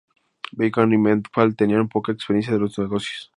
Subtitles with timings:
[0.57, 3.29] Beecham y Metcalfe tenían poca experiencia en los negocios.